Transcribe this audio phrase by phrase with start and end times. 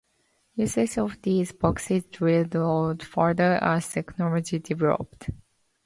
[0.55, 5.29] Usage of these boxes dwindled further as technology developed.